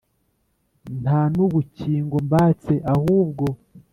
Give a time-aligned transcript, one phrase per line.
[1.01, 3.45] nta n'ubukingo mbatse ahubwo